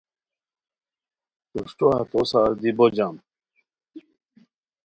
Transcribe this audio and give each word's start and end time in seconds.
پروشٹو 1.49 1.85
ہتو 1.97 2.21
سار 2.31 2.49
دی 2.61 2.71
بو 2.77 2.85
جم 2.95 3.15